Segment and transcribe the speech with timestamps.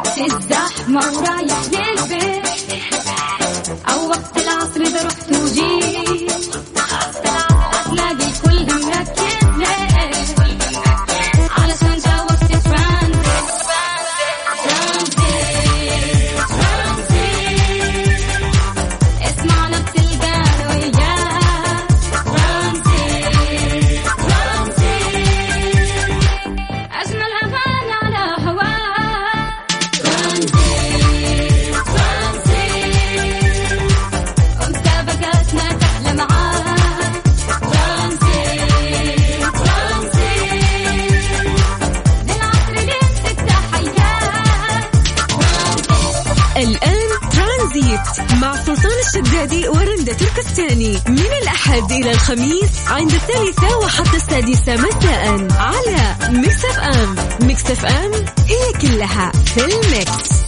[0.00, 2.46] وقت الزحمة ورايح للبيت.
[3.88, 6.32] أو وقت العصر إذا رحت وجيت.
[50.80, 57.16] تركستاني من الأحد إلى الخميس عند الثالثة وحتى السادسة مساء على Mix FM.
[57.46, 60.39] Mix FM it's all in the mix.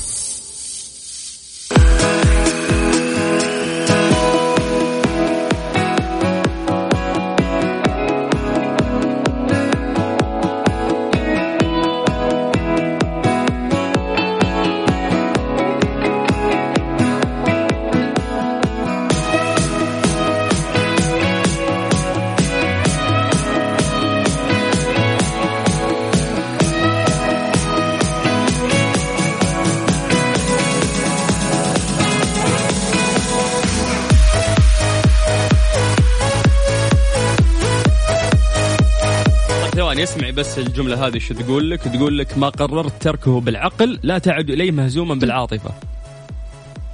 [40.43, 44.71] بس الجملة هذه شو تقول لك؟ تقول لك ما قررت تركه بالعقل لا تعد إليه
[44.71, 45.71] مهزوما بالعاطفة.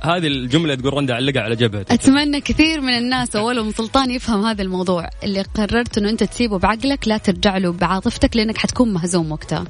[0.01, 1.93] هذه الجملة تقول رندا علقها على جبهتك.
[1.93, 7.09] أتمنى كثير من الناس اولهم سلطان يفهم هذا الموضوع اللي قررت إنه أنت تسيبه بعقلك
[7.09, 9.65] لا ترجع له بعاطفتك لأنك حتكون مهزوم وقتها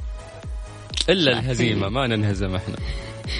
[1.09, 2.77] إلا الهزيمة ما ننهزم إحنا.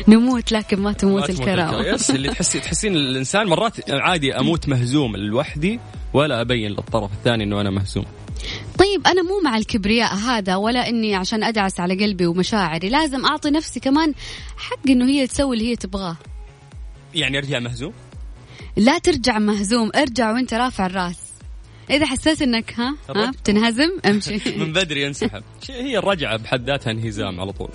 [0.09, 5.17] نموت لكن ما تموت تموت الكرامه يس اللي تحسي تحسين الإنسان مرات عادي أموت مهزوم
[5.17, 5.81] لوحدي
[6.13, 8.05] ولا أبين للطرف الثاني إنه أنا مهزوم.
[8.79, 13.51] طيب أنا مو مع الكبرياء هذا ولا إني عشان أدعس على قلبي ومشاعري لازم أعطي
[13.51, 14.15] نفسي كمان
[14.57, 16.17] حق إنه هي تسوي اللي هي تبغاه
[17.15, 17.93] يعني أرجع مهزوم؟
[18.77, 21.19] لا ترجع مهزوم ارجع وأنت رافع الراس
[21.91, 23.31] إذا حسيت إنك ها ها.
[23.31, 25.43] بتنهزم أمشي من بدري ينسحب.
[25.63, 27.69] شيء هي الرجعة بحد ذاتها انهزام على طول.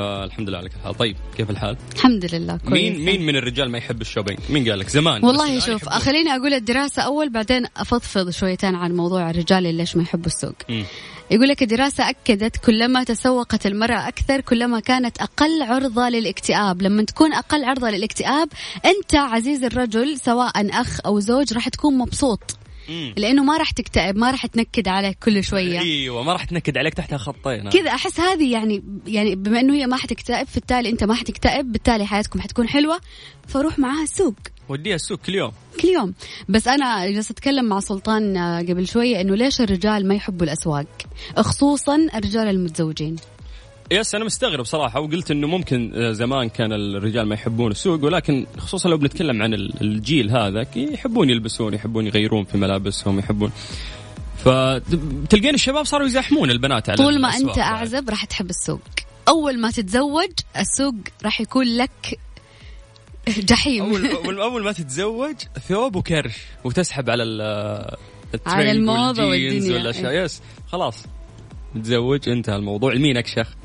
[0.00, 0.94] فالحمد لله على كل حال.
[0.96, 4.78] طيب كيف الحال؟ الحمد لله كويس مين مين من الرجال ما يحب الشوبينج؟ مين قال
[4.78, 5.88] لك زمان؟ والله شوف.
[5.88, 10.54] خليني أقول الدراسة أول بعدين أفضفض شويتين عن موضوع الرجال اللي ليش ما يحبوا السوق
[10.68, 10.84] مم.
[11.30, 17.32] يقول لك الدراسة أكدت كلما تسوقت المرأة أكثر كلما كانت أقل عرضة للاكتئاب لما تكون
[17.32, 18.48] أقل عرضة للاكتئاب
[18.84, 22.59] أنت عزيز الرجل سواء أخ أو زوج راح تكون مبسوط
[22.90, 23.14] مم.
[23.16, 25.80] لأنه ما راح تكتئب ما راح تنكد عليك كل شوية.
[25.80, 29.86] أيوه ما راح تنكد عليك تحتها خطين كذا أحس هذه يعني يعني بما إنه هي
[29.86, 33.00] ما حتكتئب في التالي أنت ما حتكتئب بالتالي حياتكم حتكون حلوة
[33.48, 34.34] فروح معاها السوق.
[34.68, 35.52] وديها السوق كل يوم.
[35.82, 36.14] كل يوم.
[36.48, 40.86] بس أنا جالسة أتكلم مع سلطان آه، قبل شوية إنه ليش الرجال ما يحبوا الأسواق؟
[41.36, 43.16] خصوصا الرجال المتزوجين.
[43.92, 48.46] يس أنا مستغرب صراحة وقلت إنه ممكن آه، زمان كان الرجال ما يحبون السوق ولكن
[48.58, 53.52] خصوصا لو بنتكلم عن ال- الجيل هذا يحبون يلبسون يحبون يغيرون في ملابسهم يحبون.
[54.44, 57.58] فتلقين الشباب صاروا يزاحمون البنات على طول ما أنت.
[57.58, 58.80] أعزب راح تحب السوق.
[59.28, 62.18] أول ما تتزوج السوق راح يكون لك
[63.28, 63.82] جحيم.
[64.24, 65.34] اول اول ما تتزوج
[65.68, 67.22] ثوب وكرش وتسحب على
[68.34, 69.76] الترند على والجينز والدنيا.
[69.78, 70.24] والأشياء.
[70.24, 71.04] yes خلاص.
[71.74, 72.94] تتزوج انتهى الموضوع.
[72.94, 73.59] مين اكشخ؟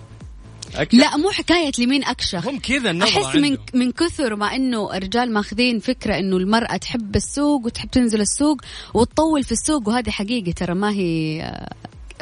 [0.82, 3.58] أكشخ لا مو حكاية لمين أكشخ هم كذا النظرة أحس من.
[3.74, 8.62] من كثر ما إنه الرجال ماخذين فكرة إنه المرأة تحب السوق وتحب تنزل السوق
[8.94, 11.70] وتطول في السوق وهذه حقيقة ترى ما هي آه،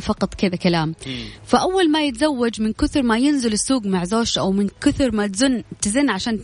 [0.01, 1.25] فقط كذا كلام مم.
[1.45, 5.63] فأول ما يتزوج من كثر ما ينزل السوق مع زوجته أو من كثر ما تزن
[5.81, 6.39] تزن عشان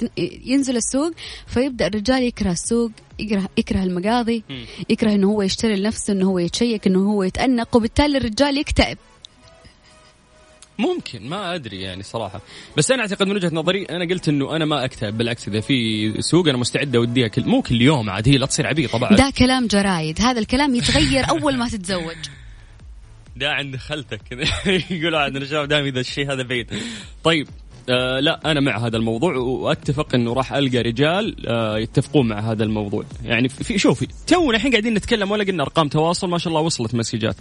[0.46, 1.12] ينزل السوق
[1.48, 4.66] فيبدأ الرجال يكره السوق يكره يكره المقاضي مم.
[4.90, 8.98] يكره إنه هو يشتري لنفسه إنه هو يتشيك إنه هو يتأنق وبالتالي الرجال يكتئب
[10.80, 12.42] ممكن ما أدري يعني صراحة.
[12.78, 16.14] بس أنا أعتقد من وجهة نظري أنا قلت إنه أنا ما أكتئب بالعكس إذا في
[16.22, 19.34] سوق أنا مستعد أوديها كل مو كل يوم عاد هي لا تصير عبيطه بعد ده
[19.38, 20.22] كلام جرايد.
[20.22, 22.16] هذا الكلام يتغير أول ما تتزوج.
[23.36, 24.22] ده عند خالتك
[24.92, 26.68] يقولوا عندنا شباب دائما اذا الشيء هذا بعيد.
[27.24, 27.48] طيب
[27.90, 32.64] آه لا أنا مع هذا الموضوع وأتفق إنه راح ألقى رجال آه يتفقون مع هذا
[32.64, 33.04] الموضوع.
[33.24, 36.96] يعني في شوفي تونا الحين قاعدين نتكلم ولا قلنا أرقام تواصل ما شاء الله وصلت
[36.96, 37.36] مسجات.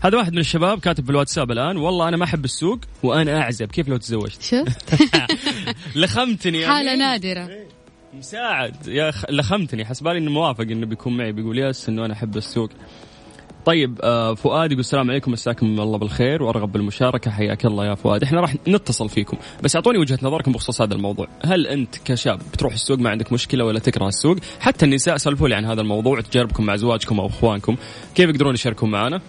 [0.00, 3.66] هذا واحد من الشباب كاتب في الواتساب الآن والله أنا ما أحب السوق وأنا أعزب.
[3.66, 4.94] كيف لو تزوجت؟ شفت؟
[5.96, 6.74] لخمتني يعني.
[6.74, 7.48] حالة نادرة.
[8.18, 8.86] مساعد.
[8.86, 9.24] يا أخ...
[9.30, 12.70] لخمتني حسبالي إنه موافق إنه بيكون معي بيقول يس إنه أنا أحب السوق.
[13.66, 18.22] طيب آه فؤاد يقول السلام عليكم مساكم الله بالخير وأرغب بالمشاركة حياك الله يا فؤاد.
[18.22, 19.36] إحنا راح نتصل فيكم.
[19.62, 21.28] بس أعطوني وجهة نظركم بخصوص هذا الموضوع.
[21.44, 25.54] هل أنت كشاب بتروح السوق ما عندك مشكلة ولا تكره السوق؟ حتى النساء سولفوا لي
[25.54, 27.76] عن هذا الموضوع تجاربكم مع ازواجكم أو إخوانكم.
[28.14, 29.20] كيف يقدرون يشاركون معنا؟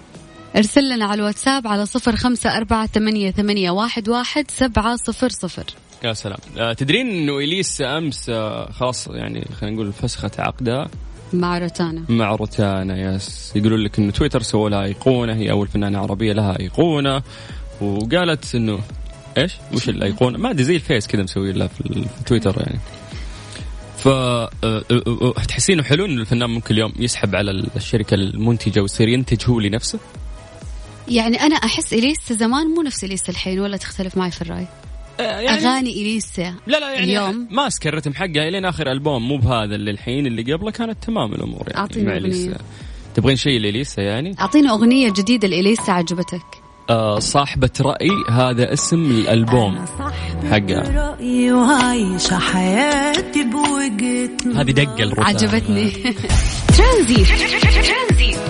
[0.55, 5.63] ارسل لنا على الواتساب على صفر خمسة أربعة ثمانية, ثمانية واحد, واحد سبعة صفر صفر.
[6.03, 6.39] يا سلام.
[6.57, 10.87] آه تدرين إنه إليسا أمس آه خلاص يعني خلينا نقول فسخت عقدها؟
[11.33, 15.99] مع روتانا مع روتانا yes يقولون لك إنه تويتر سووا لها أيقونة هي أول فنانة
[15.99, 17.21] عربية لها أيقونة
[17.81, 18.79] وقالت إنه
[19.37, 22.79] إيش؟ وش الأيقونة؟ ما أدري زي ال face كذا مسوي لها في تويتر يعني.
[23.97, 24.07] ف
[25.47, 29.99] تحسينه حلو انه الفنان ممكن اليوم يسحب على الشركة المنتجة ويصير ينتج هو لنفسه؟
[31.07, 34.67] يعني أنا أحس إليسا زمان مو نفس إليسا الحين ولا تختلف معي في الرأي
[35.19, 37.47] يعني أغاني إليسا لا لا يعني اليوم.
[37.51, 41.63] ماسك الرتم حقها الين آخر ألبوم مو بهذا اللي الحين اللي قبله كانت تمام الأمور
[41.67, 42.17] يعني أعطيني مع.
[42.17, 42.57] إليسا.
[43.15, 46.45] تبغين شيء لإليسا يعني؟ أعطينا أغنية جديدة لإليسا عجبتك.
[46.89, 49.85] آه صاحبة رأي هذا اسم الألبوم
[50.51, 51.09] حقها.
[51.11, 55.91] رأيي وعايشة حياتي بوجهة هذه دقة الروتانا عجبتني.
[56.77, 57.25] ترانزي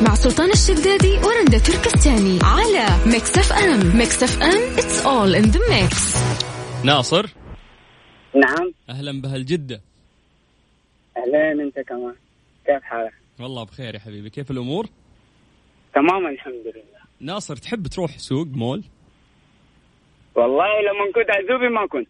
[0.02, 3.98] مع سلطان الشدادي ورندا تركستاني على Mix FM.
[3.98, 6.55] Mix FM it's all in the mix.
[6.86, 7.26] ناصر؟
[8.36, 8.72] نعم.
[8.90, 9.82] أهلا بهالجدة.
[11.18, 12.16] أهلين أنت كمان.
[12.66, 14.30] كيف حالك؟ والله بخير يا حبيبي.
[14.30, 14.86] كيف الأمور؟
[15.96, 17.00] تمام الحمد لله.
[17.20, 18.84] ناصر تحب تروح سوق مول؟
[20.36, 22.10] والله لما كنت عزوبي ما كنت.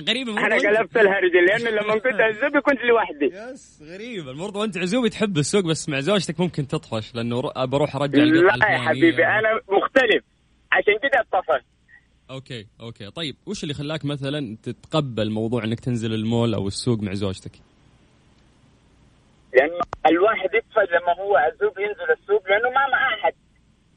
[0.08, 3.52] غريبة أنا قلبت الهرج لأنه لما كنت عزوبي كنت لوحدي.
[3.52, 4.30] yes غريبة.
[4.30, 8.78] المرضى وانت عزوبي تحب السوق بس مع زوجتك ممكن تطفش لأنه بروح أرجع لا يا.
[8.78, 10.24] حبيبي أنا مختلف.
[10.72, 11.64] عشان كده أتصل.
[12.30, 13.10] okay okay.
[13.10, 17.52] طيب وش اللي خلاك مثلا تتقبل موضوع إنك تنزل المول أو السوق مع زوجتك؟
[19.54, 23.32] لأنه الواحد يقفز لما هو عزوب ينزل السوق لأنه ما مع أحد.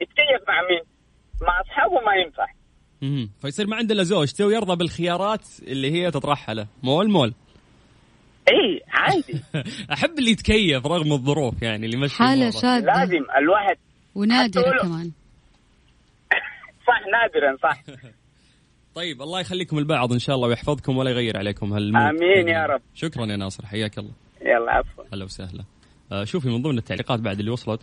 [0.01, 0.81] يتكيف مع مين؟
[1.41, 2.45] مع أصحابه ما ينفع.
[3.01, 3.29] مهم.
[3.41, 6.67] فيصير ما عنده الا زوجته ويرضى بالخيارات اللي هي تطرحها له.
[6.83, 7.33] مول مول.
[8.49, 9.41] اي عادي.
[9.93, 12.61] أحب اللي يتكيف رغم الظروف يعني اللي حالة الأمور.
[12.61, 13.77] شاذة لازم الواحد
[14.57, 15.11] ولو- كمان.
[16.87, 17.83] صح نادرا صح.
[18.95, 22.01] طيب الله يخليكم البعض إن شاء الله ويحفظكم ولا يغير عليكم هالمود.
[22.01, 22.81] آمين يا رب.
[22.95, 24.11] شكرا يا ناصر حياك الله.
[24.41, 25.03] يلا عفوا.
[25.13, 25.63] هلا وسهلا.
[26.11, 27.81] آه شوفي من ضمن التعليقات بعد اللي وصلت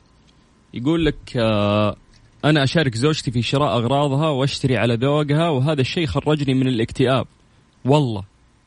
[0.75, 1.97] يقول لك آه
[2.45, 7.27] أنا أشارك زوجتي في شراء أغراضها وأشتري على ذوقها وهذا الشيء خرجني من الاكتئاب.
[7.85, 8.25] والله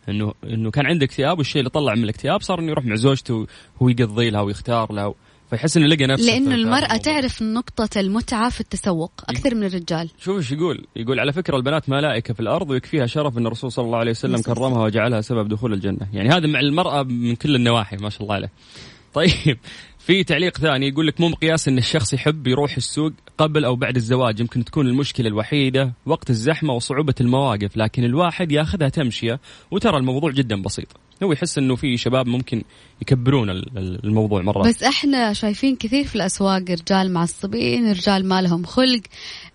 [0.10, 3.48] إنه إنه كان عنده اكتئاب والشيء اللي طلع من الاكتئاب صار إنه يروح مع زوجته
[3.80, 5.14] وهو يقضي لها ويختار لها.
[5.52, 6.98] فيحس إنه لقى نفسه المرأة الموضوع.
[6.98, 10.10] تعرف نقطة المتعة في التسوق أكثر من الرجال.
[10.20, 13.86] شوف إيش يقول؟ يقول على فكرة البنات ملائكة في الأرض ويكفيها شرف إن الرسول صلى
[13.86, 16.08] الله عليه وسلم كرمها وجعلها سبب دخول الجنة.
[16.14, 18.52] يعني هذا مع المرأة من كل النواحي ما شاء الله عليه.
[19.14, 19.58] طيب
[20.00, 23.96] في تعليق ثاني يقول لك مو مقياس إن الشخص يحب يروح السوق قبل أو بعد
[23.96, 24.40] الزواج.
[24.40, 29.40] يمكن تكون المشكلة الوحيدة وقت الزحمة وصعوبة المواقف لكن الواحد ياخذها تمشية
[29.72, 30.88] وترى الموضوع جدا بسيط.
[31.24, 32.64] هو يحس إنه في شباب ممكن
[33.02, 34.64] يكبرون ال- ال- الموضوع مرة.
[34.68, 39.02] بس إحنا شايفين كثير في الأسواق رجال معصبين رجال ما لهم خلق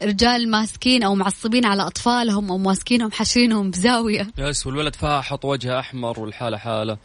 [0.02, 6.20] رجال ماسكين أو معصبين على أطفالهم أو ماسكينهم حاشرينهم بزاويه يس والولد فاحط وجهه أحمر
[6.20, 6.98] والحالة حالة.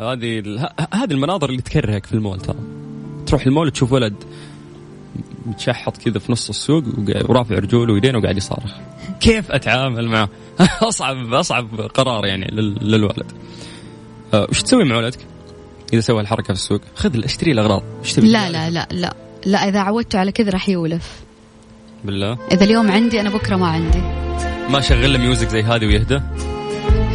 [0.00, 2.56] هذه ال- ه- هذه المناظر اللي تكرهك في المول ترى.
[3.26, 4.14] تروح المول تشوف ولد
[5.46, 6.84] متشحط كذا في نص السوق
[7.28, 8.72] ورافع رجوله ويدينه وقاعد يصارخ.
[9.20, 10.28] كيف أتعامل معه؟
[10.88, 13.32] اصعب أصعب قرار يعني لل- للولد.
[14.34, 15.18] وش تسوي مع ولدك؟
[15.92, 16.80] إذا سوى الحركة في السوق.
[16.94, 17.82] خذ اشتري الأغراض.
[18.04, 19.14] إيش تبي؟ لا لا لا لا.
[19.46, 21.20] لا إذا عودته على كذا راح يولف.
[22.04, 24.02] بالله؟ إذا اليوم عندي أنا بكرة ما عندي.
[24.70, 26.20] ما شغل له music زي هذه ويهدى؟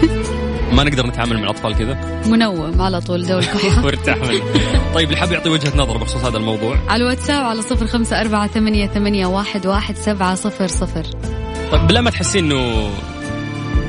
[0.75, 4.43] ما نقدر نتعامل مع الأطفال كذا؟ منوم على طول دوا الكحة وارتاح منه
[4.93, 6.77] طيب اللي حاب يعطي وجهة نظر بخصوص هذا الموضوع.
[6.87, 11.05] على الواتساب على صفر خمسة أربعة ثمانية, ثمانية واحد, واحد سبعة صفر صفر.
[11.71, 12.89] طيب بالله ما تحسين إنه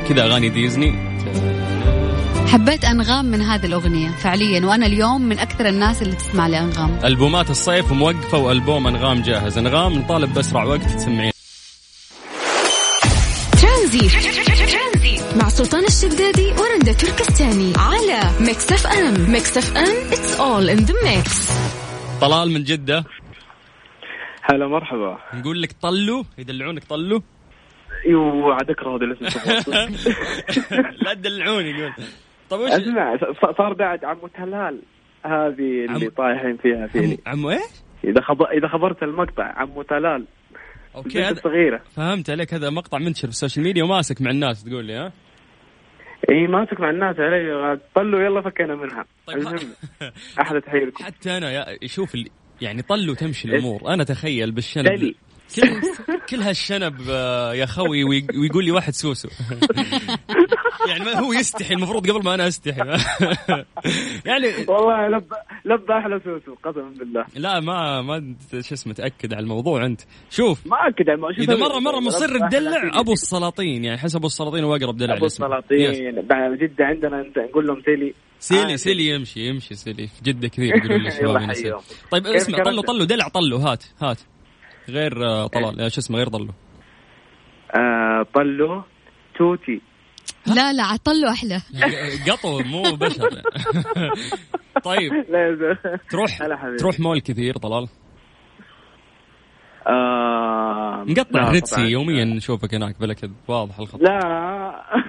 [0.09, 1.14] كذا أغاني ديزني
[2.55, 7.51] حبيت أنغام من هذه الأغنية فعليا وأنا اليوم من أكثر الناس اللي تسمع لأنغام ألبومات
[7.51, 9.59] الصيف موقفة وألبوم أنغام جاهز.
[9.59, 11.33] أنغام نطالب بأسرع وقت تسمعين.
[13.63, 20.95] ترانزي مع سلطان الشدادي ورندا تركستاني على Mix FM Mix FM it's all in the
[21.05, 21.53] mix.
[22.21, 23.05] طلال من جدة.
[24.43, 25.19] هلا مرحبا.
[25.35, 27.21] نقول لك طلوا يدلعونك طلوا
[28.07, 29.41] يو عاد اكره هذا الاسم
[31.03, 31.93] لا تدلعوني يقول
[32.57, 33.17] طيب وش اسمع
[33.59, 34.81] صار بعد عمو تلال
[35.25, 37.61] هذه اللي عم- طايحين فيها فيني عمو إيش؟
[38.05, 38.43] إذا خب...
[38.43, 40.25] إذا خبرت المقطع عمو تلال
[40.97, 44.65] أوكي هذا الصغيرة فهمت عليك هذا مقطع منتشر في ال social media وماسك مع الناس
[44.65, 45.13] تقول لي ها؟
[46.31, 49.59] إي ماسك مع الناس علي طلوا يلا فكينا منها طيب المهم
[50.41, 52.31] أحلى تحية لكم حتى أنا يا شوف اللي
[52.61, 55.15] يعني طلوا تمشي الأمور أنا تخيل بالشنب.
[55.57, 55.81] كل
[56.29, 59.29] كل هالشنب آه، يا خوي وي- ويقول لي واحد سوسو
[60.89, 62.81] يعني ما هو يستحي المفروض قبل ما أنا أستحي
[64.27, 65.25] يعني والله لب
[65.65, 70.67] لب أحلى سوسو قسما بالله لا ما ما شو اسمه تأكد على الموضوع أنت شوف
[70.67, 71.37] ما أكد على الموضوع.
[71.39, 73.01] إذا؟ مره مرة مصر تدلع.
[73.01, 75.27] أبو السلاطين يعني حسب أبو السلاطين هو أقرب دلع أبو.
[75.27, 80.23] السلاطين بعد جدة عندنا أنت نقول لهم سيلي سيلي آه، سيلي يمشي يمشي سيلي في
[80.23, 81.81] جدة كثير يقولوا لي الشباب.
[82.11, 84.19] طيب اسمع طلوا؟ طلوا دلع طلوا هات هات
[84.89, 85.81] غير آه، طلال.
[85.81, 86.53] آه، شو اسمه غير طلوا
[87.77, 88.83] آه طلو
[89.39, 89.81] توتي.
[90.47, 91.61] لا لا عطلوا أحلى.
[92.31, 93.43] قطو مو بشر.
[94.85, 95.13] طيب.
[96.11, 96.39] تروح.
[96.79, 97.89] تروح مول كثير طلال؟
[99.87, 100.24] آه
[101.05, 101.89] مقطع الريتسي طبعاً.
[101.89, 104.03] يوميا نشوفك هناك بلا كذب واضح الخط.
[104.03, 104.19] لا.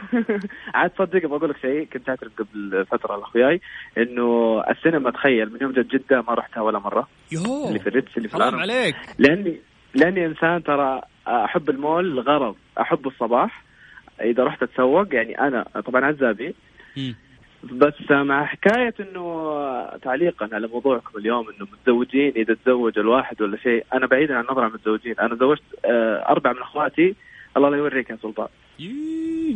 [0.76, 3.62] عاد تصدق بقول لك شيء كنت أعترف قبل فترة لاخوياي
[3.98, 7.08] إنه السينما تخيل من يوم جت جدة ما رحتها ولا مرة.
[7.32, 7.68] يوه.
[7.68, 8.96] اللي في الريتس اللي في حرام عليك.
[9.18, 9.60] لاني
[9.96, 13.64] لأني إنسان ترى أحب المول لغرض أحب الصباح.
[14.22, 16.56] إذا رحت أتسوق يعني أنا طبعا عزابي.
[17.72, 19.26] بس مع حكاية إنه
[20.02, 24.62] تعليقا على موضوعكم اليوم إنه متزوجين إذا تزوج الواحد ولا شيء أنا بعيدا عن النظر
[24.62, 27.16] عن المتزوجين أنا زوجت آه، أربع من أخواتي
[27.58, 28.48] الله لا يوريك يا سلطان.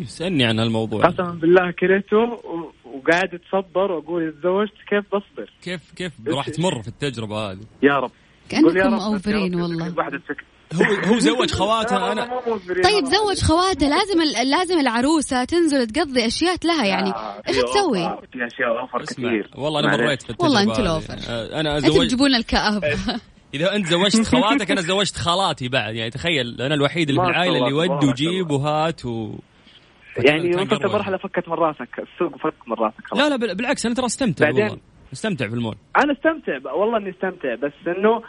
[0.03, 2.39] سألني عن الموضوع قسما بالله كرهته
[2.85, 7.65] وقاعد أتصبر وأقول إذا تزوجت كيف بصبر؟ كيف كيف؟ راح تمر في التجربة هذه.
[7.83, 8.11] يا رب.
[8.49, 9.87] كأنكم over ين والله.
[9.87, 10.21] الواحد.
[10.75, 12.39] هو هو زوج خواتها لا، أنا.
[12.83, 17.13] طيب زوج خواتها لازم ال- لازم العروسة تنزل تقضي أشياء لها يعني
[17.47, 19.97] إيش في تسوي؟ في أشياء over كثير والله أنا.
[19.97, 20.79] مريت في التجربة والله.
[20.79, 21.13] ال over.
[21.29, 22.87] آه، أنا أنت زوج تجيبون الكآبه
[23.53, 27.57] إذا أنت زوجت خواتك أنا زوجت خالاتي بعد يعني تخيل أنا الوحيد اللي في العائله
[27.57, 29.31] اللي ود وجيب وهات و
[30.17, 30.85] يعني وصلت.
[30.85, 34.05] مرحلة فكت من راسك السوق فك من راسك خلاص لا لا بال- بالعكس أنا ترى
[34.05, 34.79] أستمتع بعدين- والله
[35.13, 38.21] أستمتع في المول أنا أستمتع والله إني أستمتع بس إنه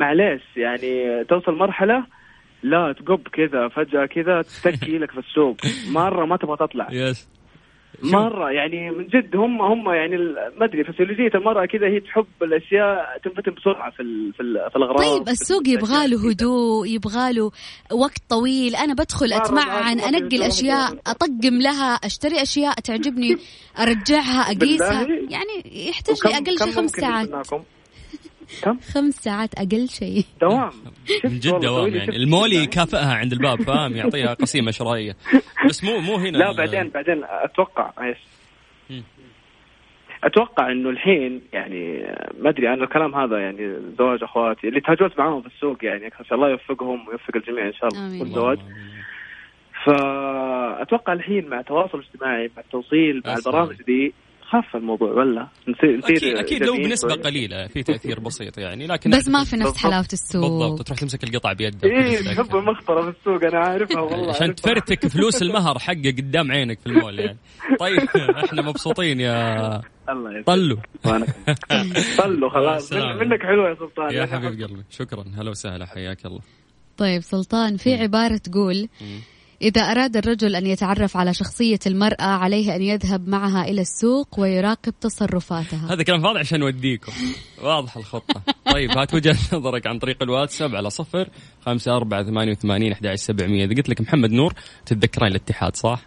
[0.00, 2.06] معليش يعني توصل مرحلة
[2.62, 5.56] لا تقب كذا فجأة كذا تتكي لك في السوق.
[6.00, 6.88] مرة ما تبغى تطلع.
[6.90, 7.28] يس
[8.02, 10.16] مرة يعني من جد هم هم يعني
[10.58, 14.76] ما أدري فسيولوجيه المراه كذا هي تحب الأشياء تنفتن بسرعة في ال في, ال في
[14.76, 14.98] الأغراض.
[14.98, 16.30] طيب السوق يبغى له.
[16.30, 17.50] هدوء يبغى له
[17.92, 18.76] وقت طويل.
[18.76, 23.36] أنا بدخل أتمعن انقي الاشياء أطقم لها أشتري أشياء تعجبني
[23.82, 27.28] أرجعها أقيسها؟ يعني يحتاج لي أقل شيء خمس ساعات؟
[28.62, 30.70] كم؟ خمس ساعات أقل شيء دوام
[31.24, 32.52] من جد دوام يعني المول.
[32.52, 35.16] يكافئها عند الباب فاهم يعطيها قسيمة شرائية
[35.68, 38.18] بس مو مو هنا لا بعدين بعدين أتوقع إيش.
[40.24, 42.02] أتوقع إنه الحين يعني
[42.40, 46.24] ما أدري أنا الكلام هذا يعني زواج أخواتي اللي تهاجمت معاهم في السوق يعني ان
[46.24, 48.20] شاء الله يوفقهم ويوفق الجميع إن شاء الله آمين.
[48.20, 48.58] والزواج
[49.86, 53.34] فأتوقع الحين مع التواصل الاجتماعي مع التوصيل مع.
[53.34, 54.14] البرامج دي
[54.48, 57.22] خف الموضوع ولا؟ نصير نصير أكيد أكيد لو بنسبة شوي.
[57.22, 59.76] قليلة في تأثير بسيط يعني لكن بس ما في نفس.
[59.76, 60.42] حلاوة السوق.
[60.42, 61.84] بالضبط تروح تمسك القطع بيدك.
[61.84, 64.54] إيه تحب المخطرة في السوق أنا عارفها والله عشان.
[64.54, 67.38] تفرتك فلوس المهر حقه قدام عينك في المول يعني.
[67.80, 67.98] طيب
[68.44, 69.56] إحنا مبسوطين يا
[70.08, 70.78] الله يسلمك طلو.
[71.04, 71.26] وأنا
[71.68, 71.92] كمان.
[72.18, 72.92] طلوا خلاص.
[72.92, 74.14] منك حلوة يا سلطان.
[74.14, 75.24] يا حبيب قلبي شكرا.
[75.38, 76.40] هلا وسهلا حياك الله.
[76.96, 78.88] طيب سلطان في عبارة تقول
[79.62, 84.94] إذا أراد الرجل أن يتعرف على شخصية المرأة عليه أن يذهب معها إلى السوق ويراقب
[85.00, 85.94] تصرفاتها.
[85.94, 87.12] هذا كلام فاضي عشان نوديكم
[87.62, 88.42] واضح الخطة.
[88.72, 91.28] طيب هات وجهة نظرك عن طريق الواتساب على صفر
[91.66, 93.64] خمسة أربعة ثمانية وثمانين أحد سبعمية.
[93.64, 94.54] إذا قلت لك محمد نور
[94.86, 96.02] تتذكرين الاتحاد صح؟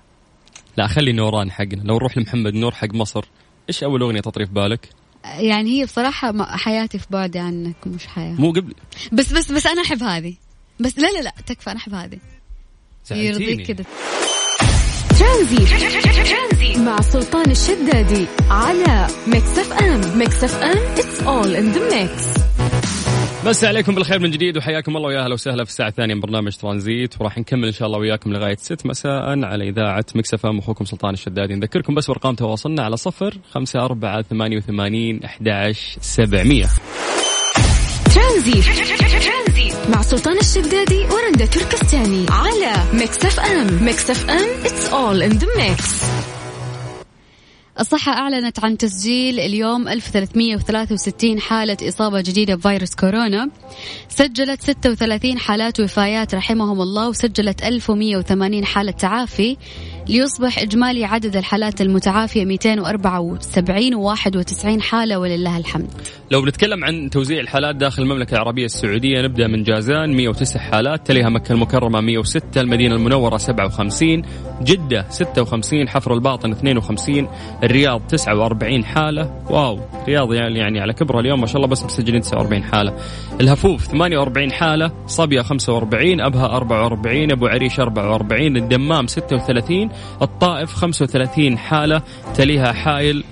[0.77, 1.81] لا خلي نوران حقنا.
[1.83, 3.25] لو نروح لمحمد نور حق مصر
[3.69, 4.89] إيش أول أغنية تطري في بالك؟
[5.25, 8.33] يعني هي بصراحة حياتي في بعد عنك مش حياة.
[8.33, 8.73] مو قبل.
[9.11, 10.35] بس بس بس أنا أحب هذه.
[10.79, 12.19] بس لا لا لا تكفى أنا أحب هذه.
[13.11, 13.83] يرضيك كذا
[15.19, 16.81] ترانزي.
[16.81, 22.41] مع سلطان الشدادي على Mix FM Mix FM it's all in the mix.
[23.45, 26.55] نمسي عليكم بالخير من جديد وحياكم الله ويا أهلا وسهلا في الساعة الثانية من برنامج
[26.55, 27.21] ترانزيت.
[27.21, 31.13] وراح نكمل إن شاء الله وياكم لغاية 6 مساء على إذاعة Mix FM أخوكم سلطان
[31.13, 31.55] الشدادي.
[31.55, 36.65] نذكركم بس بأرقام تواصلنا على صفر خمسة أربعة ثمانية وثمانين أحد سبعمية.
[39.89, 46.05] مع سلطان الشدادي ورندا تركستاني على Mix FM Mix FM it's all in the mix.
[47.79, 53.49] الصحة أعلنت عن تسجيل اليوم 1363 حالة إصابة جديدة بفيروس كورونا.
[54.09, 59.57] سجلت 36 حالات وفايات رحمهم الله وسجلت 1180 حالة تعافي.
[60.09, 65.87] ليصبح إجمالي عدد الحالات المتعافية 274 و91 حالة ولله الحمد.
[66.31, 71.29] لو بنتكلم عن توزيع الحالات داخل المملكة العربية السعودية نبدأ من جازان 109 حالات تليها
[71.29, 74.21] مكة المكرمة 106 المدينة المنورة 57
[74.61, 77.27] جدة 56 حفر الباطن 52
[77.63, 79.41] الرياض 49 حالة.
[79.49, 82.93] واو رياض يعني, يعني على كبرها اليوم ما شاء الله بس مسجلين 49 حالة.
[83.41, 89.90] الهفوف 48 حالة صبية 45 أبها 44 أبو عريش 44 الدمام 36
[90.21, 92.01] الطائف 35 حالة
[92.35, 93.23] تليها حائل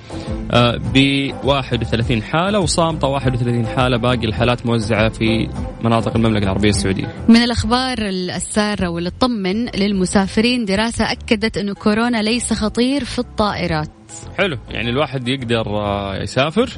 [0.94, 5.50] ب 31 حالة وصامتة 31 حالة باقي الحالات موزعة في
[5.84, 7.13] مناطق المملكة العربية السعودية.
[7.30, 13.89] من الأخبار السارة واللي تطمن للمسافرين دراسة أكدت أنه كورونا ليس خطير في الطائرات.
[14.38, 16.70] حلو يعني الواحد يقدر آه، يسافر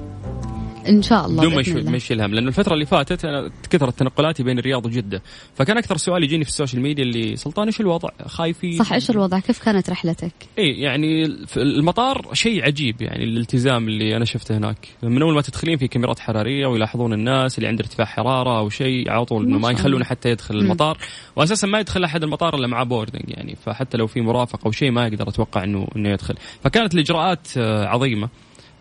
[0.90, 1.92] إن شاء الله بدون ما يشيل الله.
[1.92, 5.22] ما يشيل هم لأنه الفترة اللي فاتت أنا كثرت تنقلاتي بين الرياض وجدة.
[5.56, 9.10] فكان أكثر سؤال يجيني في ال social media اللي سلطان إيش الوضع؟ خايفين؟ صح إيش
[9.10, 14.58] الوضع؟ كيف كانت رحلتك؟ اي يعني في المطار شيء عجيب يعني الالتزام اللي أنا شفته
[14.58, 14.88] هناك.
[15.04, 19.10] من أول ما تدخلين في كاميرات حرارية ويلاحظون الناس اللي عنده ارتفاع حرارة أو شيء
[19.10, 20.06] على طول إنه ما يخلونه.
[20.06, 20.98] حتى يدخل المطار.
[21.36, 23.56] واساسا ما يدخل أحد المطار إلا مع بوردنج يعني.
[23.66, 26.36] فحتى لو في مرافق أو شيء ما يقدر أتوقع انه إنه يدخل.
[26.64, 28.30] فكانت الإجراءات آه، عظيمة.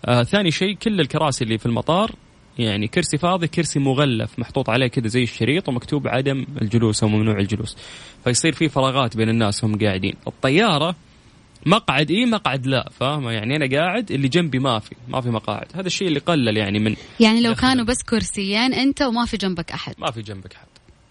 [0.04, 2.10] آه ثاني شيء كل الكراسي اللي في المطار
[2.58, 7.38] يعني كرسي فاضي كرسي مغلف محطوط عليه كذا زي الشريط ومكتوب عدم الجلوس أو ممنوع
[7.38, 7.76] الجلوس.
[8.24, 10.14] فيصير في فراغات بين الناس هم قاعدين.
[10.26, 10.94] الطيارة
[11.66, 15.66] مقعد إيه؟ مقعد لا فاهمة؟ يعني أنا قاعد اللي جنبي ما في ما في مقاعد.
[15.74, 17.54] هذا الشيء اللي قلل يعني من يعني لو.
[17.54, 19.94] كانوا بس كرسيين أنت وما في جنبك أحد.
[19.98, 20.66] ما في جنبك حد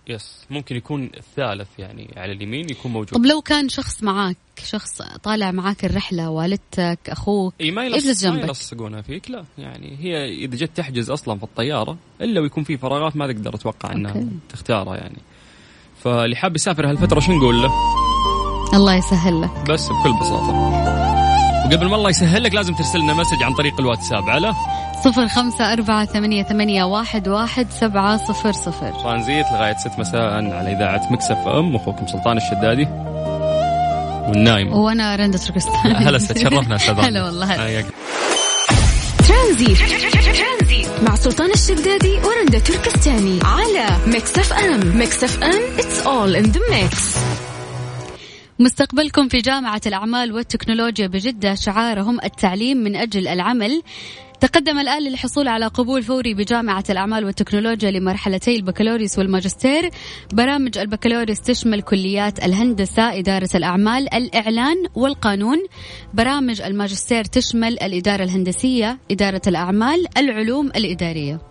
[0.10, 5.02] بس ممكن يكون الثالث يعني على اليمين يكون موجود طب لو كان شخص معاك شخص
[5.24, 8.48] طالع معاك الرحلة والدتك أخوك إي ما اجلس يلص ما جنبك.
[8.50, 13.16] يلصقونها فيك لا يعني هي إذا جت تحجز أصلا في الطيارة إلا ويكون في فراغات
[13.16, 14.28] ما تقدر أتوقع إنها أوكي.
[14.50, 15.18] تختارها يعني
[16.04, 17.72] فاللي حاب يسافر هالفترة شو نقول له؟
[18.74, 21.19] الله يسهل لك بس بكل بساطة
[21.70, 24.30] وقبل ما الله يسهل لك لازم ترسل لنا message عن طريق الواتساب.
[24.30, 24.54] على؟
[25.04, 28.92] صفر خمسة أربعة ثمانية, ثمانية واحد, واحد سبعة صفر صفر.
[28.92, 30.22] ترانزيت لغاية 6 مساء
[30.54, 32.88] على إذاعة Mix FM أخوكم سلطان الشدادي
[34.30, 34.74] والنايم.
[34.74, 35.96] وأنا رندة تركستاني.
[36.08, 37.46] هلا تشرفنا أستاذ هلا والله.
[37.46, 37.84] هلا.
[39.28, 39.78] ترانزيت.
[41.08, 44.98] مع سلطان الشدادي ورندا تركستاني على Mix FM.
[44.98, 47.29] Mix FM it's all in the mix.
[48.62, 53.82] مستقبلكم في جامعة الأعمال والتكنولوجيا بجدة شعارهم التعليم من أجل العمل.
[54.40, 59.90] تقدم الآن للحصول على قبول فوري بجامعة الأعمال والتكنولوجيا لمرحلتي البكالوريوس والماجستير.
[60.34, 65.58] برامج البكالوريوس تشمل كليات الهندسة إدارة الأعمال الإعلان والقانون.
[66.14, 71.49] برامج الماجستير تشمل الإدارة الهندسية إدارة الأعمال العلوم الإدارية.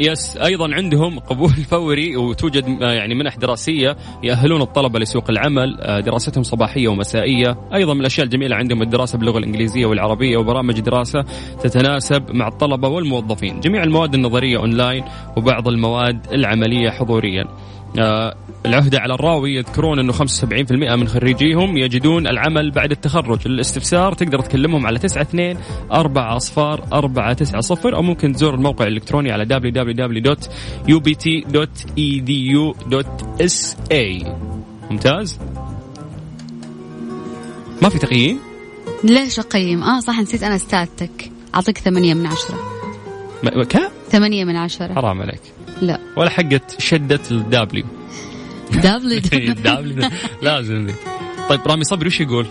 [0.00, 6.00] yes أيضا عندهم قبول فوري وتوجد آه، يعني منح دراسية يأهلون الطلبة لسوق العمل آه،
[6.00, 7.58] دراستهم صباحية ومسائية.
[7.74, 11.24] أيضا من الأشياء الجميلة عندهم الدراسة باللغة الإنجليزية والعربية وبرامج دراسة
[11.62, 13.60] تتناسب مع الطلبة والموظفين.
[13.60, 15.04] جميع المواد النظرية أونلاين
[15.36, 17.44] وبعض المواد العملية حضوريا.
[18.66, 20.22] العهدة على الراوي يذكرون أنه 75%
[20.72, 23.48] من خريجيهم يجدون العمل بعد التخرج.
[23.48, 25.56] للاستفسار تقدر تكلمهم على 92
[25.92, 30.36] 4 أصفار 490 أو ممكن تزور الموقع الإلكتروني على www.ubt.edu.sa
[34.90, 35.38] ممتاز؟
[37.82, 38.38] ما في تقييم؟
[39.04, 42.58] ليش أقيم؟ آه صح نسيت أنا استاذتك أعطيك ثمانية من عشرة.
[43.68, 44.94] كم ثمانية من عشرة.
[44.94, 45.55] حرام عليك.
[45.82, 46.00] لا.
[46.16, 47.84] ولا حقت شدة الدابليو
[48.70, 50.10] دبليو الدابليو
[50.42, 50.86] لازم.
[50.86, 50.94] ذي
[51.48, 52.46] طيب رامي صبري وش يقول؟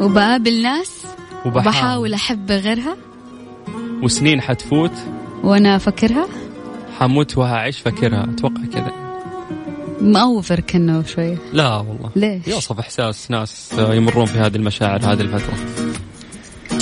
[0.00, 1.06] وبقابل ناس
[1.46, 2.14] وبحاول.
[2.14, 2.96] أحب غيرها.
[4.02, 4.92] وسنين حتفوت.
[5.42, 6.28] وأنا أفكرها
[6.98, 8.26] حموت وهعيش فاكرها.
[8.34, 8.92] أتوقع كذا.
[10.00, 11.38] مو over كأنه شوية.
[11.52, 12.10] لا والله.
[12.16, 15.54] ليش؟ يوصف إحساس ناس يمرون في هذه المشاعر هذه الفترة.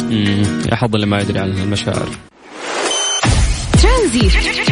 [0.01, 2.09] امم يا حظ اللي ما يدري عن المشاعر.
[3.83, 4.68] ترانزيت.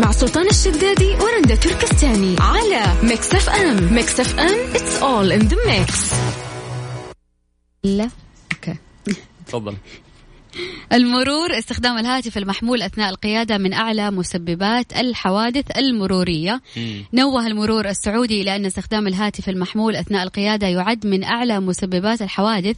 [0.00, 6.14] مع سلطان الشدادي ورندا تركستاني على Mix FM Mix FM it's all in the mix.
[7.84, 8.10] لا.
[8.52, 8.76] okay
[9.46, 9.76] تفضل.
[10.92, 16.60] المرور استخدام الهاتف المحمول أثناء القيادة من أعلى مسببات الحوادث المرورية.
[16.76, 17.04] مم.
[17.12, 22.76] نوه المرور السعودي إلى أن استخدام الهاتف المحمول أثناء القيادة يعد من أعلى مسببات الحوادث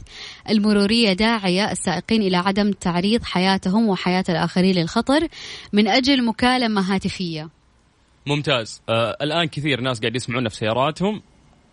[0.49, 5.27] المرورية داعية السائقين إلى عدم تعريض حياتهم وحياة الآخرين للخطر
[5.73, 7.49] من أجل مكالمة هاتفية.
[8.25, 8.81] ممتاز.
[8.89, 11.21] آه الآن كثير ناس قاعد يسمعونا في سياراتهم.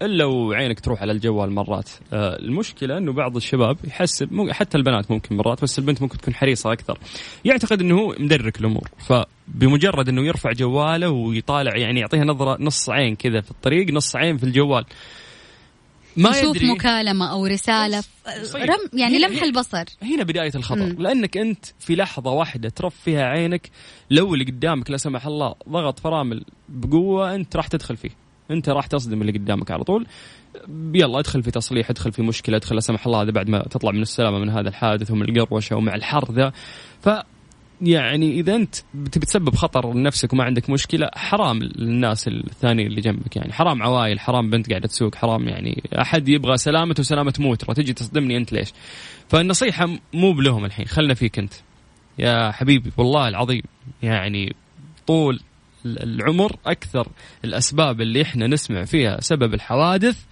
[0.02, 1.90] إلا وعينك تروح على الجوال مرات.
[2.12, 6.72] آه المشكلة إنه بعض الشباب يحسب حتى البنات ممكن مرات بس البنت ممكن تكون حريصة
[6.72, 6.98] أكثر.
[7.44, 13.16] يعتقد إنه هو مدرك الأمور فبمجرد إنه يرفع جواله ويطالع يعني يعطيها نظرة نص عين
[13.16, 14.84] كذا في الطريق نص عين في الجوال.
[16.16, 16.72] ما نشوف يدري.
[16.72, 18.02] مكالمة أو رسالة
[18.40, 18.68] يصير.
[18.68, 19.84] رم يعني لمح البصر.
[20.02, 20.94] هنا بداية الخطر.
[20.98, 23.70] لأنك أنت في لحظة واحدة ترف فيها عينك
[24.10, 28.10] لو اللي قدامك لا سمح الله ضغط فرامل بقوة أنت راح تدخل فيه.
[28.50, 30.06] انت راح تصدم اللي قدامك على طول.
[30.94, 33.90] يلا ادخل في تصليح ادخل في مشكلة ادخل لا سمح الله هذا بعد ما تطلع
[33.90, 36.52] من السلامة من هذا الحادث ومن القروشة ومع الحر ذا.
[37.00, 37.08] ف
[37.82, 43.36] يعني إذا أنت بتبي تسبب خطر لنفسك وما عندك مشكلة حرام للناس الثانيين اللي جنبك
[43.36, 43.52] يعني.
[43.52, 48.36] حرام عوائل حرام بنت قاعدة تسوق حرام يعني أحد يبغى سلامته وسلامة موتره تجي تصدمني
[48.36, 48.72] أنت ليش؟
[49.28, 51.52] فالنصيحة مو بلهم الحين خلنا فيك أنت.
[52.18, 53.62] يا حبيبي والله العظيم
[54.02, 54.56] يعني
[55.06, 55.40] طول
[55.86, 57.08] العمر أكثر
[57.44, 60.24] الأسباب اللي إحنا نسمع فيها سبب الحوادث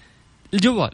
[0.54, 0.90] الجوال.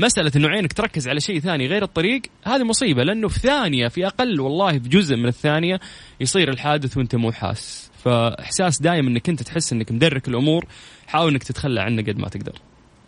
[0.00, 4.06] مسألة إنه عينك تركز على شيء ثاني غير الطريق هذه مصيبة لأنه في ثانية في
[4.06, 5.80] أقل والله في جزء من الثانية
[6.20, 7.90] يصير الحادث وأنت مو حاس.
[8.04, 10.66] فإحساس دائم إنك أنت تحس إنك مدرك الأمور
[11.06, 12.58] حاول إنك تتخلى عنه قد ما تقدر.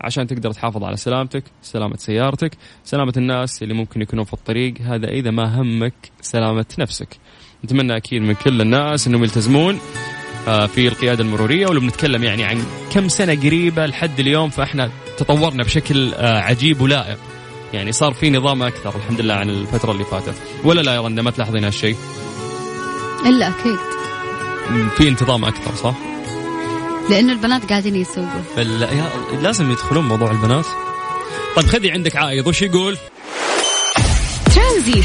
[0.01, 5.09] عشان تقدر تحافظ على سلامتك سلامة سيارتك سلامة الناس اللي ممكن يكونوا في الطريق هذا
[5.09, 7.17] إذا ما همك سلامة نفسك.
[7.65, 9.79] نتمنى أكيد من كل الناس أنهم يلتزمون.
[10.45, 16.15] في القيادة المرورية ولو بنتكلم يعني عن كم سنة قريبة لحد اليوم فإحنا تطورنا بشكل
[16.15, 17.19] آه، عجيب ولائق.
[17.73, 20.35] يعني صار في نظام أكثر الحمد لله عن الفترة اللي فاتت.
[20.65, 21.97] ولا لا يا رندا ما تلاحظين هالشيء؟
[23.27, 23.79] إلا أكيد.
[24.71, 25.95] م، في انتظام أكثر صح؟
[27.11, 28.41] لأنه البنات قاعدين يسوقوا.
[28.57, 29.11] بل يا
[29.43, 30.67] لازم يدخلون موضوع البنات.
[31.57, 32.97] طيب خذي عندك عايض وش يقول؟
[34.55, 35.05] ترانزيت.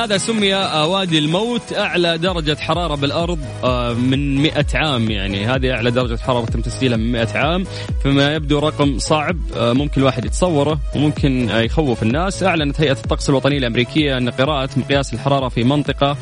[0.00, 5.10] يقول لك لهذا سمي آه، وادي الموت أعلى درجة حرارة بالأرض آه، من 100 عام
[5.10, 5.46] يعني.
[5.46, 7.64] هذه أعلى درجة حرارة تم تسجيلها من 100 عام.
[8.02, 12.42] فيما يبدو رقم صعب آه، ممكن الواحد يتصوره وممكن يخوف الناس.
[12.42, 16.16] أعلنت هيئة الطقس الوطنية الأمريكية أن قراءة مقياس الحرارة في منطقة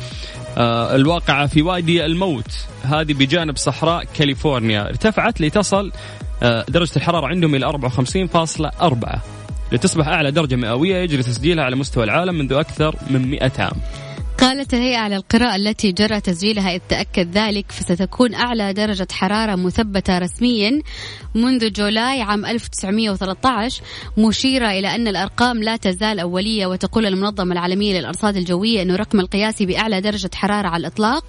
[0.57, 2.51] آه، الواقعة في وادي الموت
[2.83, 4.87] هذه بجانب صحراء كاليفورنيا.
[4.89, 5.91] ارتفعت لتصل
[6.69, 9.38] درجة الحرارة عندهم إلى 54.4
[9.71, 13.77] لتصبح أعلى درجة مئوية يجري تسجيلها على مستوى العالم منذ أكثر من 100 عام.
[14.41, 20.17] قالت الهيئة على القراءة التي جرى تسجيلها إذ تأكد ذلك فستكون أعلى درجة حرارة مثبتة
[20.17, 20.81] رسميا
[21.35, 23.81] منذ جولاي عام 1913
[24.17, 29.65] مشيرة إلى أن الأرقام لا تزال أولية وتقول المنظمة العالمية للأرصاد الجوية أن الرقم القياسي
[29.65, 31.23] بأعلى درجة حرارة على الإطلاق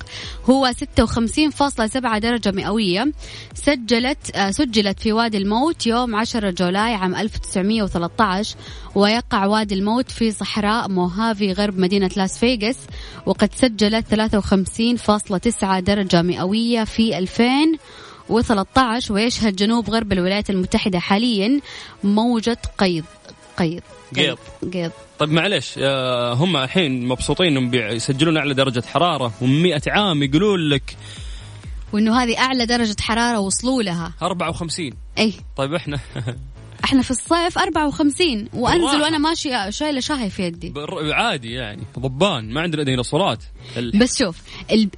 [0.44, 3.12] هو 56.7 درجة مئوية.
[3.54, 8.56] سجلت آه، سجلت في وادي الموت يوم 10 July عام 1913
[8.94, 12.78] ويقع وادي الموت في صحراء موهافي غرب مدينة لاس فيغاس
[13.26, 21.60] وقد سجلت 53.9 درجة مئوية في 2013 ويشهد جنوب غرب الولايات المتحدة حاليا
[22.04, 23.04] موجة قيض
[23.56, 23.82] قيض
[24.16, 24.38] قيض.
[24.72, 24.90] قيض.
[25.18, 30.96] طيب معلش آه، هم الحين مبسوطين إنهم يسجلون أعلى درجة حرارة و100 عام يقولون لك
[31.92, 34.12] وإنه هذه أعلى درجة حرارة وصلوا لها.
[34.22, 35.98] 54 اي طيب إحنا
[36.84, 39.00] إحنا في الصيف 54 وأنزل.
[39.00, 40.72] وأنا ماشية شايلة شاي في يدي
[41.12, 43.38] عادي يعني ضبان ما عندنا ديناصورات
[43.94, 44.36] بس شوف
[44.70, 44.88] ال-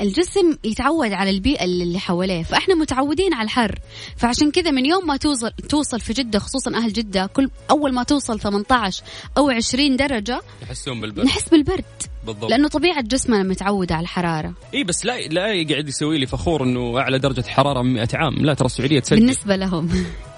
[0.00, 3.78] الجسم يتعود على البيئة اللي حواليه فإحنا متعودين على الحر.
[4.16, 8.02] فعشان كذا من يوم ما توصل توصل في جدة خصوصا أهل جدة كل أول ما
[8.02, 9.02] توصل 18
[9.38, 11.24] أو 20 درجة يحسون بالبرد.
[11.26, 11.84] نحس بالبرد.
[12.26, 12.50] بالضبط.
[12.50, 14.52] لأنه طبيعة جسمنا متعودة على الحرارة.
[14.74, 18.34] اي بس لا لا يقعد يسوي لي فخور إنه أعلى درجة حرارة من 100 عام.
[18.34, 19.16] لا ترى السعودية تسجل.
[19.20, 19.86] بالنسبة لهم.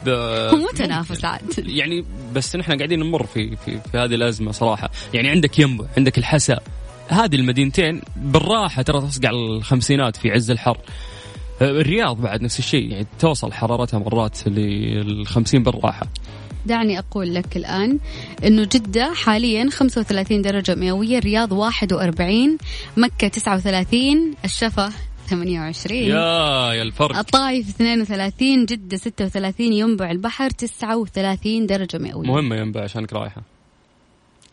[0.06, 0.08] ب-
[0.54, 1.42] هو متنافس عاد.
[1.58, 4.90] يعني بس نحن قاعدين نمر في في في هذه الأزمة صراحة.
[5.14, 6.58] يعني عندك ينبع عندك الحسا
[7.08, 10.78] هذه المدينتين بالراحة ترى تصقع الخمسينات في عز الحر.
[11.62, 16.06] آه، الرياض بعد نفس الشيء يعني توصل حرارتها مرات للخمسين بالراحة.
[16.66, 17.98] دعني أقول لك الآن
[18.44, 22.58] أنه جدة حاليا 35 درجة مئوية الرياض 41
[22.96, 24.92] مكة 39 الشفا
[25.26, 27.16] 28 يا يا الفرق.
[27.16, 32.28] الطائف 32 جدة 36 ينبع البحر 39 درجة مئوية.
[32.28, 33.42] مهمة ينبع عشانك رايحة.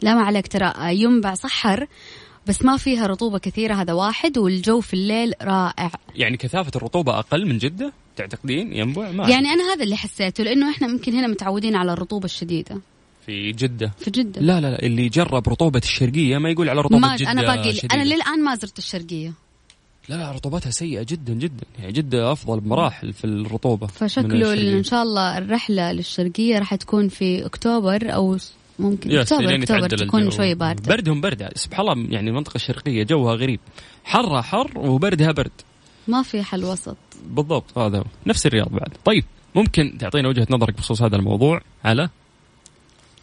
[0.02, 1.88] لا ما عليك ترى ينبع صحر
[2.48, 5.92] بس ما فيها رطوبة كثيرة هذا واحد والجو في الليل رائع.
[6.16, 7.60] يعني كثافة الرطوبة أقل من
[8.16, 12.26] تعتقدين؟ ينبع؟ ما يعني أنا هذا اللي حسيته لأنه إحنا يمكن هنا متعودين على الرطوبة
[12.26, 12.82] الشديدة.
[13.26, 14.42] في جدة؟ في جدة.
[14.42, 17.74] لا لا لا اللي جرب رطوبة الشرقية ما يقول على رطوبة ما جدة أنا باقي
[17.74, 17.96] شديدة.
[17.96, 19.34] أنا للآن ما زرت الشرقية.
[20.10, 21.66] لا لا رطوبتها سيئة جدا جدا.
[21.80, 24.78] يعني جدة أفضل بمراحل في الرطوبة من فشكله الشرقية.
[24.78, 29.12] إن شاء الله الرحلة للشرقية راح تكون في أكتوبر أو س- ممكن.
[29.12, 30.38] يس اكتوبر اكتوبر تكون الجو.
[30.38, 30.96] شوي باردة.
[30.96, 33.60] بردهم برد سبحان الله يعني المنطقة الشرقيه جوها غريب.
[34.04, 35.52] حرها حر وبردها برد.
[36.08, 36.98] ما في حل وسط.
[37.26, 38.98] بالضبط هذا هو نفس الرياض بعد.
[39.06, 39.24] طيب
[39.56, 41.62] ممكن تعطينا وجهة نظرك بخصوص هذا الموضوع.
[41.86, 42.10] على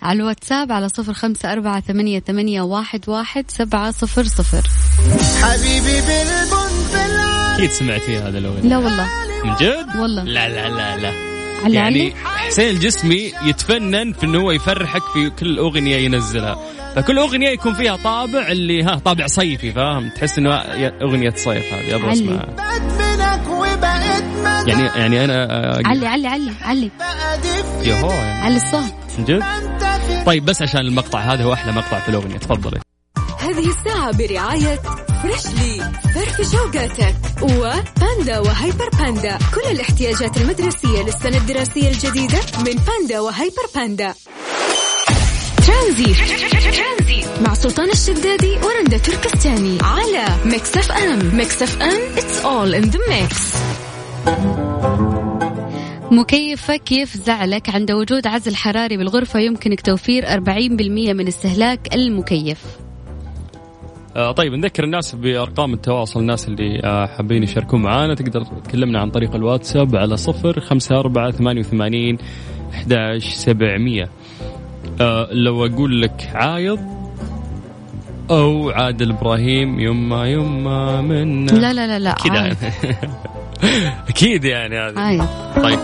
[0.03, 4.63] على الواتساب على صفر خمسة أربعة ثمانية, ثمانية واحد, واحد سبعة صفر صفر.
[5.43, 6.69] حبيبي بالبن
[7.55, 8.69] أكيد سمعتي هذا الأغنية.
[8.69, 9.09] لا والله.
[9.45, 10.25] من جد؟ والله.
[10.25, 11.28] لا لا لا لا.
[11.67, 12.13] يعني علي
[12.47, 16.59] حسين الجسمي يتفنن في إنه هو يفرحك في كل أغنية ينزلها.
[16.97, 20.55] فكل أغنية يكون فيها طابع اللي ها طابع صيفي فاهم؟ تحس إنه
[21.03, 22.13] أغنية صيف هذه أبغى علي.
[22.13, 22.47] أسمعها.
[24.67, 26.91] يعني يعني أنا آه، علي علي علي علي.
[27.83, 28.95] يهو يعني علي الصوت.
[29.19, 29.43] من جد
[30.27, 32.81] طيب بس عشان المقطع هذا هو أحلى مقطع في الأغنية تفضلي.
[33.59, 34.81] هذه الساعة برعاية
[35.23, 37.15] فريشلي فرف شوقاتك.
[37.43, 39.39] وباندا وهيبر باندا.
[39.55, 44.15] كل الاحتياجات المدرسية للسنة الدراسية الجديدة من باندا وهيبر باندا.
[45.67, 46.15] ترانزي
[47.47, 49.79] مع سلطان الشدادي ورندا تركستاني.
[49.83, 51.37] على Mix FM.
[51.37, 52.01] Mix FM.
[52.17, 53.57] It's all in the mix.
[56.13, 62.59] مكيفك يفزع لك عند وجود عزل حراري بالغرفة؟ يمكنك توفير 40% من استهلاك المكيف.
[64.19, 69.35] طيب نذكر الناس بأرقام التواصل الناس اللي آه حابين يشاركون معنا تقدر تكلمنا عن طريق
[69.35, 72.19] الواتساب على صفر خمسة أربعة ثمانية وثمانين
[72.75, 74.09] أحداش سبعمية.
[75.01, 76.79] آه لو أقول لك عايض
[78.31, 82.41] أو عادل إبراهيم يما يما من لا لا لا لا كذا.
[82.41, 82.57] عايض.
[84.09, 85.29] أكيد يعني هذه.
[85.63, 85.79] طيب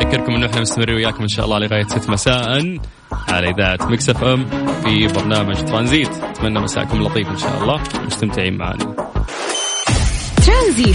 [0.00, 2.78] أذكركم أنه إحنا مستمرين وياكم إن شاء الله لغاية 6 مساء
[3.28, 4.44] على إذاعة Mix FM
[4.84, 6.10] في برنامج ترانزيت.
[6.42, 9.12] أتمنى مساءكم لطيف إن شاء الله مستمتعين معنا.
[10.46, 10.94] ترانزيت.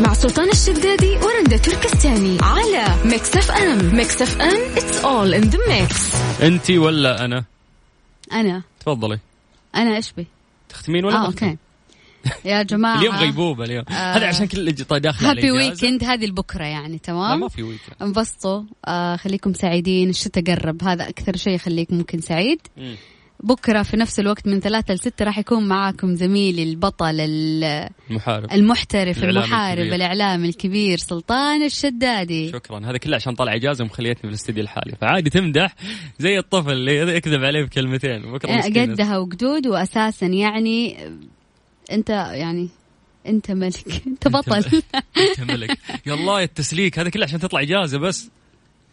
[0.00, 3.96] مع سلطان الشدادي ورندا تركستاني على Mix FM.
[3.96, 6.16] Mix FM it's all in the mix.
[6.42, 7.44] أنت ولا أنا؟
[8.32, 8.62] أنا.
[8.80, 9.18] تفضلي.
[9.74, 10.26] أنا إيش بي؟
[10.68, 11.56] تختمين ولا ما okay.
[12.44, 12.98] يا جماعة.
[12.98, 13.84] اليوم غيبوبة اليوم.
[13.88, 14.16] آه.
[14.16, 15.50] هذا عشان كل اللي داخل happy.
[15.50, 18.62] weekend هذه البكرة يعني لا تمام ما في weekend انبسطوا.
[18.84, 20.10] آه خليكم سعيدين.
[20.10, 20.84] الشتاء قرب.
[20.84, 22.60] هذا أكثر شيء يخليك ممكن سعيد.
[22.76, 22.96] مم.
[23.42, 29.18] بكرة في نفس الوقت من ثلاثة لستة راح يكون معاكم زميلي البطل ال- محارب المحترف
[29.18, 29.94] الإعلام المحارب الكبير.
[29.94, 32.52] الإعلام الكبير سلطان الشدادي.
[32.52, 32.80] شكرا.
[32.90, 34.96] هذا كله عشان طلع إجازة ومخليتني في الاستديو الحالي.
[35.00, 35.74] فعادي تمدح
[36.18, 38.32] زي الطفل اللي يكذب عليه بكلمتين.
[38.32, 38.90] بكره مسكين.
[38.92, 40.96] قدها وقدود وأساسا يعني
[41.92, 42.68] أنت يعني
[43.26, 43.84] أنت ملك.
[44.06, 44.64] أنت بطل.
[45.16, 45.78] أنت ملك.
[46.06, 46.98] يا الله التسليك.
[46.98, 48.30] هذا كله عشان تطلع إجازة بس.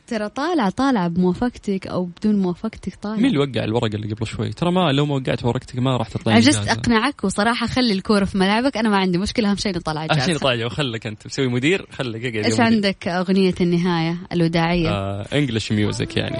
[0.10, 3.15] ترى طالع طالع بموافقتك أو بدون موافقتك طالع.
[3.15, 6.08] مين اللي وقع الورقة اللي قبل شوي؟ ترى ما لو ما وقعت ورقتك ما راح
[6.10, 8.78] تطلع عجزت أقنعك وصراحة خلي الكورة في ملعبك.
[8.78, 11.26] أنا ما عندي مشكلة أهم شيء نطلع عشان إجازة طالع وخلك أنت.
[11.26, 12.62] مسوي مدير خلك اقعد مدير.
[12.62, 16.38] عندك أغنية النهاية الوداعية؟ آه English music يعني.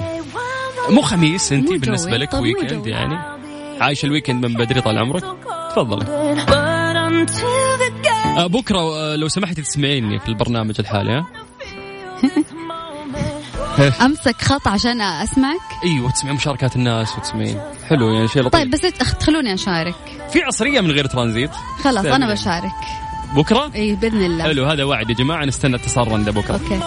[0.90, 2.18] مو خميس انت مو بالنسبة.
[2.18, 2.88] لك weekend.
[2.88, 3.16] يعني.
[3.82, 5.24] عايش ال weekend من بدري طال عمرك؟
[5.72, 6.06] تفضلي.
[8.38, 11.26] آه بكرة آه لو سمحتي تسمعيني في البرنامج الحالي
[13.80, 17.62] ها أمسك خط عشان أسمعك؟ أيوه تسمعين مشاركات الناس وتسمعين.
[17.90, 18.62] حلو يعني شيء لطيف.
[18.62, 18.82] طيب بس
[19.24, 19.96] خلوني أشارك.
[20.34, 21.52] في عصرية من غير ترانزيت.
[21.84, 22.28] خلاص استنى.
[22.34, 22.72] بشارك.
[23.36, 24.44] بكرة؟ إيه بإذن الله.
[24.44, 25.46] حلو هذا وعد يا جماعة.
[25.46, 26.54] نستنى اتصال رندا بكرة.
[26.54, 26.80] أوكي.